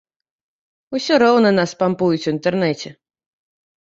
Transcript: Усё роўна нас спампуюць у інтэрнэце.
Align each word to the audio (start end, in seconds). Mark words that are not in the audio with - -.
Усё 0.99 1.13
роўна 1.23 1.51
нас 1.57 1.73
спампуюць 1.77 2.27
у 2.31 2.31
інтэрнэце. 2.35 2.89